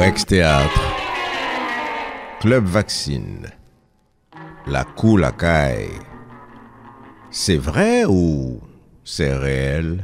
[0.00, 0.80] Rex Théâtre,
[2.40, 3.46] Club Vaccine,
[4.66, 5.90] La Cool à Caille.
[7.30, 8.62] C'est vrai ou
[9.04, 10.02] c'est réel?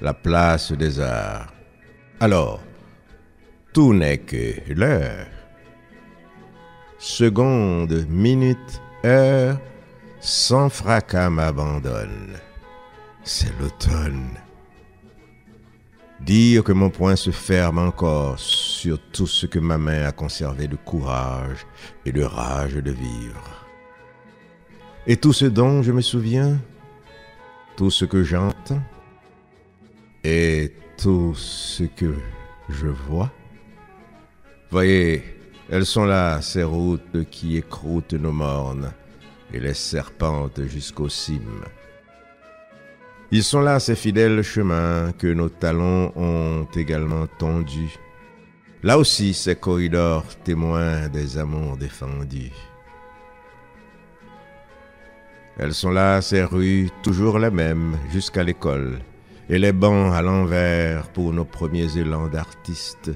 [0.00, 1.52] La place des arts.
[2.18, 2.62] Alors,
[3.74, 5.26] tout n'est que l'heure.
[6.96, 9.58] Seconde, minute, heure,
[10.20, 12.38] sans fracas m'abandonne.
[13.22, 14.30] C'est l'automne.
[16.20, 20.68] Dire que mon poing se ferme encore sur tout ce que ma main a conservé
[20.68, 21.66] de courage
[22.06, 23.66] et de rage de vivre.
[25.06, 26.58] Et tout ce dont je me souviens,
[27.76, 28.82] tout ce que j'entends,
[30.22, 32.14] et tout ce que
[32.70, 33.30] je vois.
[34.70, 35.22] Voyez,
[35.68, 38.92] elles sont là, ces routes qui écroutent nos mornes
[39.52, 41.64] et les serpentent jusqu'aux cimes.
[43.36, 47.98] Ils sont là ces fidèles chemins que nos talons ont également tendus.
[48.84, 52.52] Là aussi ces corridors témoins des amours défendus.
[55.58, 59.00] Elles sont là ces rues toujours les mêmes jusqu'à l'école
[59.48, 63.10] et les bancs à l'envers pour nos premiers élans d'artistes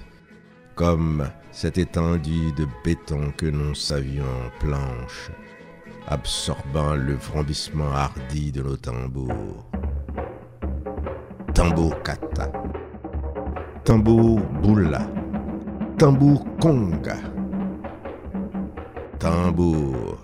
[0.74, 5.30] comme cette étendue de béton que nous savions planche
[6.08, 9.70] absorbant le vrombissement hardi de nos tambours
[11.58, 12.46] tambour kata,
[13.82, 15.02] tambour boula,
[15.98, 17.16] tambour conga,
[19.18, 20.22] tambour.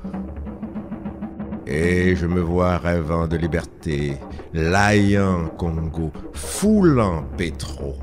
[1.66, 4.16] Et je me vois rêvant de liberté,
[4.52, 7.96] laillant Congo, foulant pétro.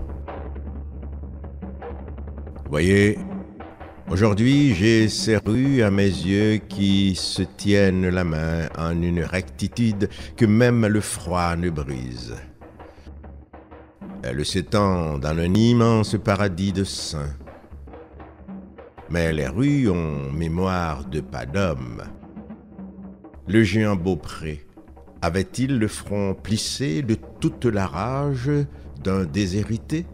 [2.69, 3.17] Voyez,
[4.09, 10.09] aujourd'hui j'ai ces rues à mes yeux qui se tiennent la main en une rectitude
[10.35, 12.35] que même le froid ne brise.
[14.23, 17.35] Elle s'étend dans un immense paradis de saints.
[19.09, 22.03] Mais les rues ont mémoire de pas d'homme.
[23.47, 24.65] Le géant Beaupré
[25.23, 28.51] avait-il le front plissé de toute la rage
[29.03, 30.05] d'un déshérité?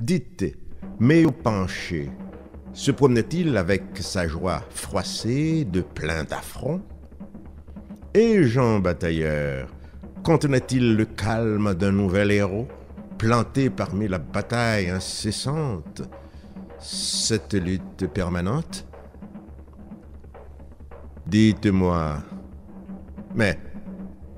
[0.00, 0.56] Dites,
[0.98, 2.10] mais au penché,
[2.72, 6.82] se promenait-il avec sa joie froissée de plein d'affront
[8.12, 9.68] Et Jean Batailleur
[10.22, 12.68] contenait-il le calme d'un nouvel héros,
[13.18, 16.02] planté parmi la bataille incessante,
[16.78, 18.86] cette lutte permanente?
[21.26, 22.18] Dites-moi,
[23.34, 23.58] mais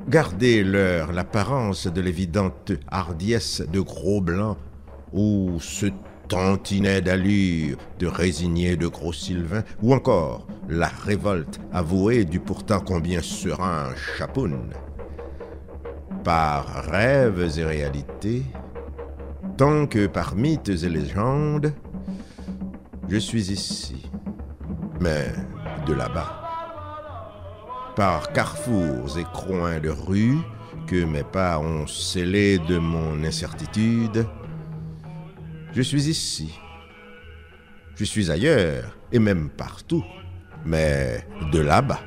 [0.08, 4.58] gardez leur l'apparence de l'évidente hardiesse de gros blancs
[5.12, 5.86] ou ce
[6.28, 13.20] tantinet d'allure de résigné de gros Sylvain, ou encore la révolte avouée du pourtant combien
[13.20, 14.70] serein Chapoun
[16.24, 18.42] par rêves et réalités,
[19.58, 21.74] tant que par mythes et légendes,
[23.08, 24.10] je suis ici,
[25.00, 25.26] mais
[25.86, 26.40] de là-bas.
[27.94, 30.38] Par carrefours et coins de rues
[30.86, 34.26] que mes pas ont scellés de mon incertitude,
[35.72, 36.58] je suis ici.
[37.96, 40.04] Je suis ailleurs et même partout,
[40.64, 42.00] mais de là-bas.